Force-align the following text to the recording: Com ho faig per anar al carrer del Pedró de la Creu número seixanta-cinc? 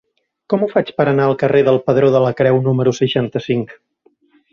Com 0.51 0.63
ho 0.63 0.69
faig 0.69 0.87
per 1.01 1.05
anar 1.11 1.27
al 1.31 1.37
carrer 1.43 1.61
del 1.67 1.77
Pedró 1.89 2.09
de 2.15 2.21
la 2.23 2.31
Creu 2.39 2.57
número 2.69 2.95
seixanta-cinc? 3.01 3.77